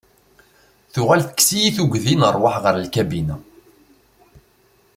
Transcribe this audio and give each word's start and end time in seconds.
Tuɣal 0.93 1.21
tekkes-iyi 1.23 1.69
tuggdi 1.77 2.15
n 2.15 2.27
rrwaḥ 2.33 2.55
ɣer 2.63 2.75
lkabina. 2.85 3.35